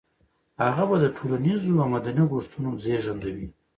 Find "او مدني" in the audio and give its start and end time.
1.83-2.23